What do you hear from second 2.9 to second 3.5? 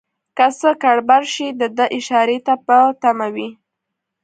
تمه وي.